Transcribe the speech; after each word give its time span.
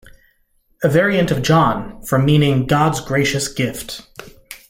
A 0.81 0.89
variant 0.89 1.29
of 1.29 1.43
Jon 1.43 2.01
from 2.01 2.25
meaning 2.25 2.65
"God's 2.65 2.99
gracious 3.01 3.47
gift". 3.47 4.01